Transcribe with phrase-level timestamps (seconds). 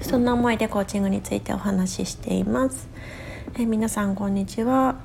[0.00, 2.88] そんな思いでコーチングについてお話ししています。
[3.58, 4.96] え皆さんこんにちは。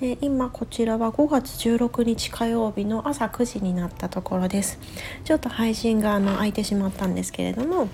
[0.00, 4.80] え今こちらは5月16日火曜日の朝9時になったところです
[5.22, 7.88] ちょっと配信があの空いてしまったんですけれども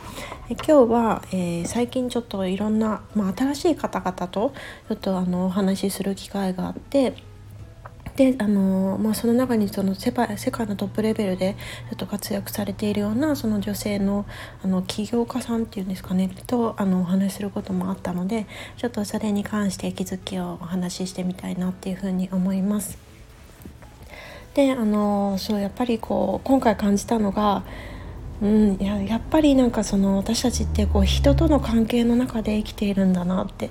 [0.48, 4.54] え今日は、えー、最近ちょっといろんな、まあ、新しい方々と
[4.88, 7.14] ちょっとあのお話しする機会があって
[8.16, 11.56] であのまあ、その中にその世界世界のトップレベルで
[11.90, 14.26] ちょっと活躍されているようなその女性の
[14.62, 22.98] あの起業家さんっていうんですかねとあのお話しすることもあったのでちょっとそれに関して気づきをお話ししてみたいなっていうふうに思います。
[24.54, 27.62] であのそうやっぱりこう今回感じたのが
[28.42, 33.68] うん、いややっぱりなんかその私たちってこう人との関係の中で生きているんだなって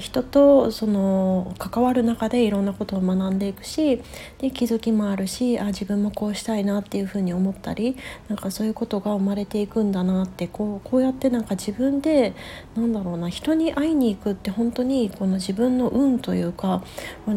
[0.00, 4.02] 人とその関わる中でいろんなことを学んでいくし
[4.38, 7.96] で気づきもあるしあ自分もこうしたいなっていうふうに思ったり
[8.28, 12.34] なんかそういうことが生まれていくんだなってこうこうやってなんか自分で
[12.76, 16.84] なんだろうな人に会いに行くって本当にこの自分の運というか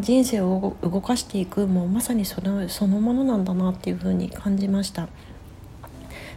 [0.02, 5.08] 人生を動かしていくもうまさにそのそのものなんだなっていうふうに感じました。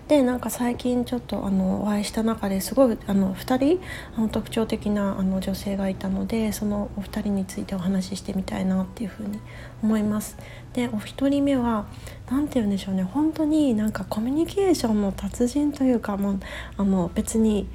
[0.09, 3.81] でなんか最近ちょっとあのお会いした中ですごいあの2人
[4.17, 9.39] あの特徴的なあの女性がいたのでそのお二人についてお話ししてみたいなっていうふうに
[9.83, 10.39] 思います。
[10.73, 11.87] でお一人目は
[12.31, 16.41] 何て言うんでしょうね本当になんかコミュニケーションの達人というかもう
[16.79, 17.69] あの別に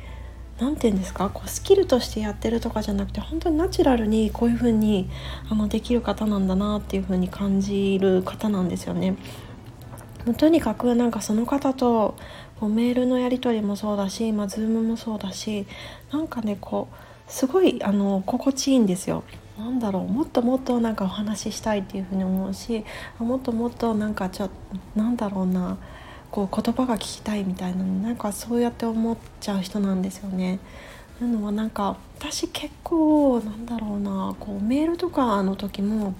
[0.60, 5.10] 何て言うんですかこうスキルとしてやってるとかじゃなくて本当にナチュラルにこういう風に
[5.50, 9.18] あにできる方なんだなっていう風に感じる方なんですよね。
[10.26, 12.16] もうとにかくなんかその方と
[12.60, 15.66] こうメールのやり取りもそうだし、まあ、ズームもそうだし
[16.12, 19.24] なんかねこうすごいあの心地いいんですよ。
[19.58, 22.84] なんだろうもっともっとなんかお話ししたいっていうふうに思うし
[23.20, 24.50] もっともっとなんかちょ
[24.96, 25.78] なんだろうな
[26.32, 30.60] こう言葉が聞きたいみたいななんかそうやって思っちゃう人なんですよね。
[31.20, 36.16] というのはなんか私結構なんだろうなこうメールとかの時も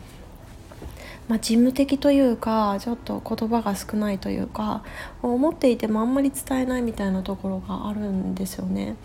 [1.28, 4.84] まあ、事務的というかちょっと言葉が少ないというか
[5.22, 8.96] 思っていてもあんまり伝えないみたいなところがあるんですよね。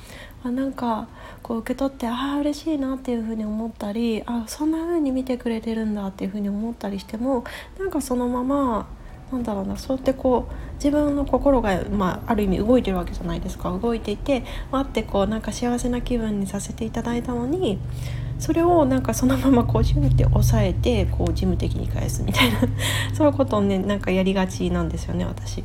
[0.44, 1.08] あなんか
[1.42, 7.44] こう受け取ってああ嬉しいなっていうふうに思ったりあそんな風に見てくれてるんだっていうふうに思ったりしても
[7.78, 8.86] なんかそのまま
[9.32, 17.78] なんだろうなそうやってこう自分の心が、まあ、ある意味動いてるわけじゃないですか動いていて待ってこうなんか幸せな気分にさせていただいたのに
[18.38, 22.60] それをなんかそのままこうシュって抑えてこう事務的に返すみたいな
[23.14, 25.64] そういうことをねなんかやりがちなんですよね私。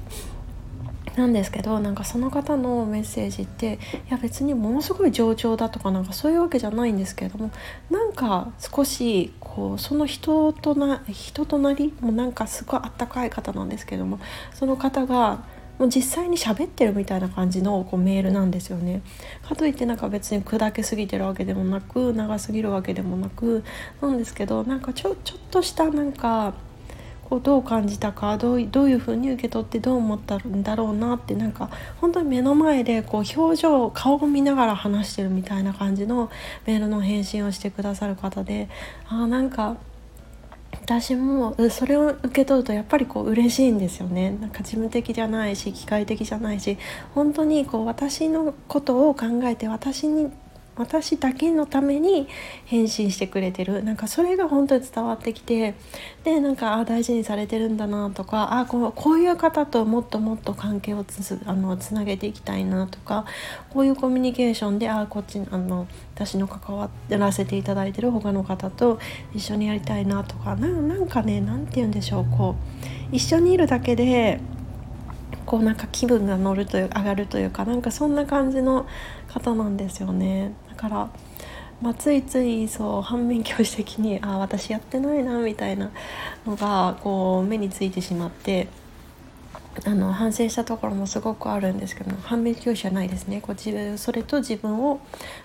[1.16, 3.78] なんですけどなんかその方のメッセージって
[4.10, 7.52] いや別にものすごい上調だとかなんかそういうわけじゃないんですけれども
[7.92, 14.20] なんか少しこうその人とな人となりもなんかすごいあったかい方なんですけども
[14.56, 15.44] その方が
[15.80, 19.02] もう実際に喋ってるみたいな感じのこうメールなんですよね。
[19.48, 23.64] かといってなんか別に砕けすぎてるわけでもなく長すぎるわけでもなく
[24.02, 26.54] なんですけどなんかちょちょっとしたなんか
[27.34, 31.70] こうどう感じたかどうどういうふうに受け取ってどう思ったんだろうなってなんか
[32.00, 36.30] 本当に目の前でこう表情顔を見ながら話してるみたいな感じの
[36.68, 38.70] メールの返信をしてくださる方で
[39.08, 39.78] あなんか
[40.84, 44.32] 私もそれを受け取るとやっぱりこう嬉しいんですよね。
[44.32, 46.78] なんか事務的じゃないし機械的じゃないし
[47.16, 50.30] 本当にこう私のことを考えて私に
[50.76, 52.28] 私だけのために
[52.66, 53.84] 返信してくれてる。
[53.84, 55.76] なんかそれが本当に伝わってきて
[56.24, 63.26] でなんかあ大事にされてるんだなとかあこうこういう方ともっともっと関係をつあのつなげていきたいなとか
[63.70, 69.00] こういうコミュニケーションであこっちあの私の関わらせていただいてる他の方と
[69.34, 72.56] 一緒にやりたいなとかなんかね何て言うんでしょうこ
[73.12, 74.40] う一緒にいるだけで
[75.46, 78.88] こうなんか気分が乗るという上がるというかなんかそんな感じの
[79.28, 80.54] 方なんですよね。
[80.84, 81.10] から、
[81.82, 85.92] まあ、ついついそう反面教師的にあ私やってないなみたいな
[86.46, 88.68] のがこう目についてしまって
[89.86, 93.42] あの反省したところもすごくあるんですけど反面教師じゃないですね。
[93.42, 95.00] こう自分それと自分を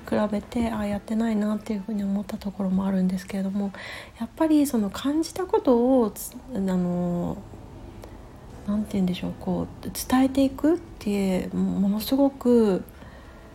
[0.06, 3.72] 比べてああやってないなっていうふうに思ったところもあるんですけれども
[4.20, 6.12] やっぱりその感じたことを
[6.54, 7.38] あの
[8.66, 12.84] 何て言うんでしょうこう伝えていくってものすごく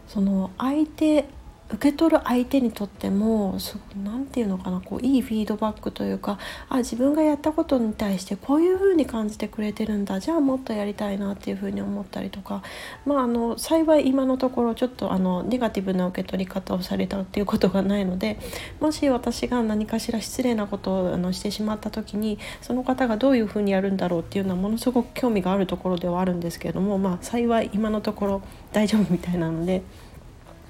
[0.07, 1.25] その相手
[1.73, 3.57] 受け取る相手にとっても
[4.03, 6.37] 何て言うのかなこういいフィードバックというか
[6.69, 12.61] あ自分がやったことに対してこういう風に感じてくれてるんだじゃあもっとやりたいなっていう風に思ったりとか
[13.05, 18.37] まああの幸い今のところちょっとあのネガティブな受け取り方をされたっていうことがないので
[18.79, 28.41] もし私が何かしら失礼なことをあのしてしまった時にその方がどういう風にやるんだろうっていうのはものすごく興味があるところではあるんですけれどもまあ幸い今のところ
[28.71, 29.81] 大丈夫みたいなので。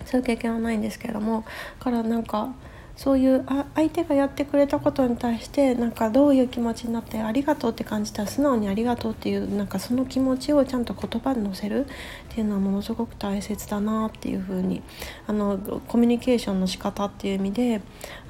[0.05, 1.45] そういう経験はないんですけれども
[1.79, 2.53] からなんか
[2.95, 11.89] そういうあ相手がやってくれたことに対してなんかどういう気持ちになってありがとうって感じたら素直にありがとうっていうなんかその気持ちをちゃんと言葉に乗せるっ
[12.29, 14.83] ていうのはものすごく大切だなっていうふうに
[15.25, 15.57] あの
[15.87, 17.81] コミュニケーションの仕方っていう意味で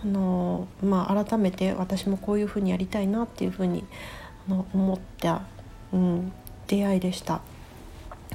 [0.02, 3.84] あの、まあ、改めて私もこういうふうにやりたいなっていうふうに
[4.48, 5.42] あの思った、
[5.92, 6.32] うん、
[6.68, 7.42] 出会いでした。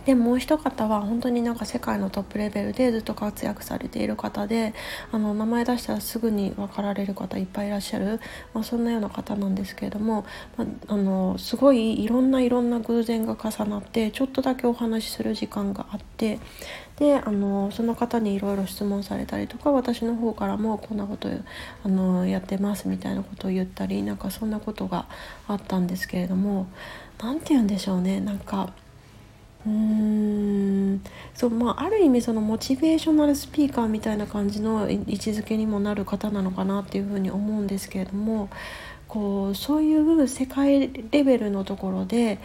[0.09, 4.73] でもう一方は本当になんか世界のトップレベルでずっと活躍されている方で
[5.13, 8.19] あの名前出したらすぐに分かられる方いっぱいいらっしゃる、
[8.55, 10.25] まあ、そんなような方なんですけれども、
[10.57, 16.39] まあ、あのすごいいろんないろんな偶然が重なってちょっとだけお話しする時間があって
[16.97, 21.29] であのその方にいろいろ質問されたりとか私の方からもこんなこと
[21.85, 25.05] あのやってますみたいなことを言ったりなんかそんなことが
[25.49, 26.67] あったんですけれども
[27.23, 28.73] 何て言うんでしょうねなんか。
[29.67, 31.03] うーん。
[31.35, 38.49] そうまあ、ある意味そのモチベーショナルスピーカーみたいな感じの位置づけにもなる方なのかなっていうふうに思うんですけれども
[39.09, 42.39] こうそういう世界レベルのところで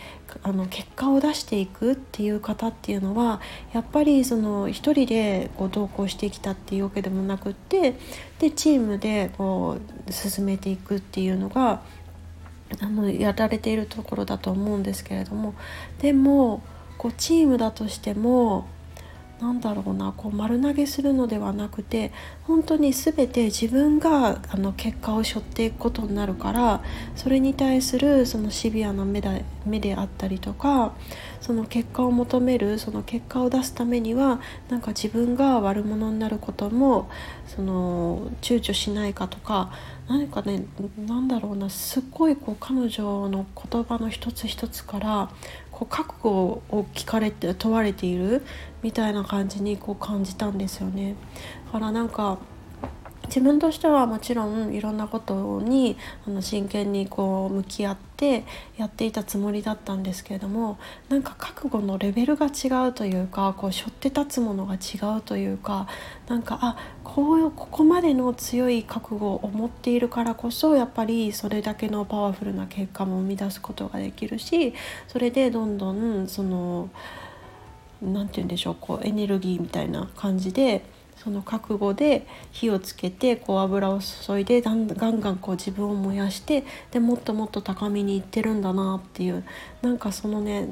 [0.44, 3.42] あの結果を出していくっていう方っていうのは
[3.74, 7.96] やっぱりその一人でこう同行してきたっていうわけでもなくって
[8.40, 9.78] でチームでこ
[10.08, 11.82] う進めていくっていうのが
[12.80, 15.54] あのやられているところだと思うんですけれども
[16.00, 16.62] でも
[17.04, 18.66] こうチームだとしても
[19.42, 22.14] なんだろうなこう丸投げするのではなくて
[22.44, 26.82] 本当に全て自分があの結果を背負っていくことになるから
[27.18, 29.34] それに対するそのシビアな目だ
[29.66, 30.94] 目であったりとか
[31.42, 34.40] その結果を求めるその結果を出すためには
[34.70, 37.10] なんか自分が悪者になることも
[37.48, 39.74] その躊躇しないかとか
[40.08, 40.66] 何かね
[40.98, 45.30] 何だろうなすっごいこう彼女の言葉の一つ一つから
[45.84, 48.44] こう覚悟を聞かれて問われている
[48.82, 51.16] みたいな感じにこう感じたんですよね。
[51.66, 52.38] だからなんか
[53.28, 55.98] 自分としてはもちろんいろんなことに
[56.28, 58.44] あの真剣にこう向き合って
[58.78, 60.78] やっていたつもりだったんですけれども
[61.10, 65.88] なんか覚悟のレベルが違うというかこう背負って立つものが違うというか
[66.28, 74.74] なんかあこうここまでの強い覚悟を持っているからこそやっぱりそれだけのパワフルな結果も生み出すことができるし
[75.08, 76.90] それでどんどんその
[78.02, 80.84] 何て言うんでしょうこうエネルギーみたいな感じで
[81.24, 89.46] その覚悟で火をつけてこう油を注いでガンガンガンこう自分を燃やしてでもっともっと高みにいってるんだなっていう
[89.82, 90.68] なんかそのね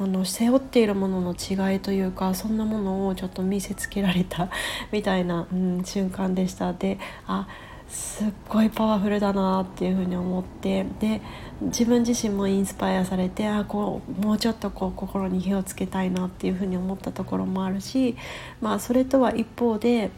[0.00, 4.48] あの背負っているものの違いというかそんなものをちょっと見せつけられた
[4.90, 6.72] みたいな、うん、瞬間でした。
[6.72, 7.46] であ
[7.92, 11.20] すっごいパワフルだなっていうふうに思ってで
[11.60, 18.16] 自分自身もインスパイアされてあこうもうちょっとこう心に火をつけたいなっていうふうに思ったところもあるし、
[18.62, 20.10] まあ、それとは一方で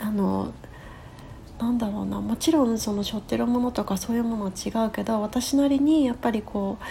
[0.00, 0.52] あの
[1.58, 6.84] なんだろうなもちろんその背負ってるものとかそういうものは違うけど私なりにやっぱりこう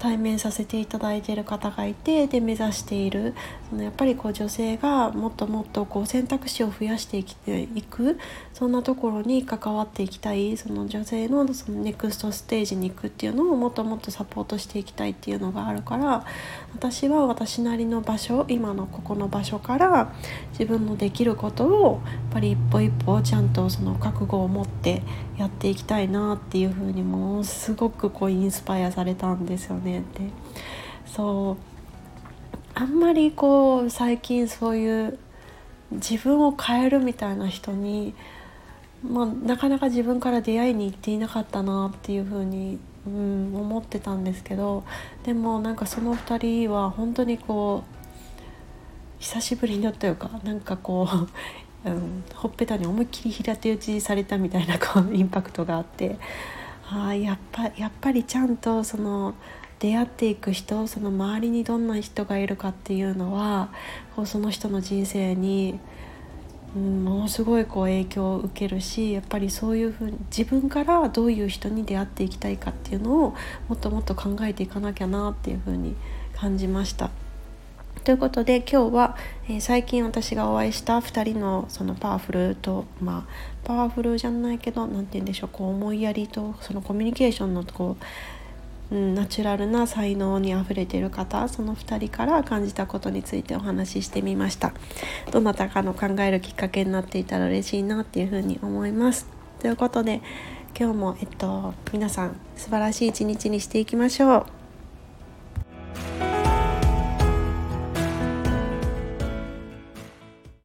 [0.00, 3.34] 対面させていただいている方がいてで目指している
[3.68, 8.18] そのやっぱりこう女性がもっともっとこう選択肢を増やしていきていく
[8.54, 16.24] そんなところに関わっていきたいその女性のそのネクストステージに行くっていうのをもっともっとサポートしていきたいっていうのがあるから
[16.74, 20.14] 私は私なりの場所今のここの場所から
[20.52, 25.02] 自分のできることをやっぱり一歩一歩ちゃんとその覚悟を持って
[25.40, 29.89] やっていきたいなっていうふうにものすごくこうインスパイアされたんですよね。
[29.98, 30.04] で
[31.06, 31.70] そう。
[32.74, 35.18] あんまりこう最近そういう
[35.92, 38.14] 自分を変えるみたいな人に、
[39.02, 44.84] まあ、なかなか自分から出会いに行っていなかったなっていうふうに、うん、思ってたんですけど
[45.24, 48.00] でもなんかその2人は本当にこう
[49.18, 51.28] 久しぶりにというかなんかこう、
[51.90, 56.18] うん、ほっぺたに思いっきり平手打ちされたみたいなこうインパクトがあって
[56.90, 59.34] あやっぱやっぱりちゃんとその
[59.80, 63.70] 出会っていく人その周りにどんな人がいるかっていうのは
[64.14, 65.80] こうその人の人生に、
[66.76, 73.34] うん、ものすごいこう影響を受けるしやっぱりそういうふうに自分からどういう人に出会っていきたいかっていうのを
[73.68, 75.96] もっともっと考えていかなきゃなっていうふうに
[76.36, 77.10] 感じました。
[78.04, 83.32] ということで今日は、えー、最近私がお会いした2人のそのパワフルとまあ
[83.62, 88.04] パワフルじゃないけど何て言うんでしょうこう思いやりとそのコミュニケーションのこう、
[88.90, 94.72] うん、ナチュラルな才能にあふれている方その2人から感じたことについてお話ししてみました
[95.30, 99.26] どなたかの考えるきっかけになっていたら嬉しいなっていうふうに思います
[99.60, 100.22] ということで
[100.78, 104.59] 今日も、えっと、皆さん素晴らしい一日にしていきましょう。